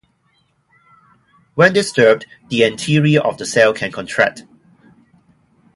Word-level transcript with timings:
When 1.53 1.73
disturbed, 1.73 2.25
the 2.49 2.65
anterior 2.65 3.21
of 3.21 3.37
the 3.37 3.45
cell 3.45 3.71
can 3.71 3.91
contract. 3.91 4.45